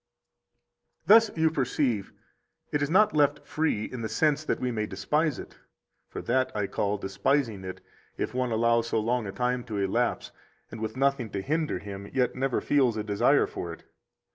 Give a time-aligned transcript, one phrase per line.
[1.05, 2.11] 49 Thus, you perceive,
[2.71, 5.59] it is not left free in the sense that we may despise it.
[6.09, 7.81] For that I call despising it
[8.17, 10.31] if one allow so long a time to elapse
[10.71, 13.83] and with nothing to hinder him yet never feels a desire for it.